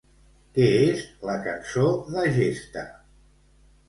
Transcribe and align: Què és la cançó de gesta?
Què 0.53 0.63
és 0.85 1.03
la 1.29 1.35
cançó 1.47 1.83
de 2.15 2.23
gesta? 2.39 2.87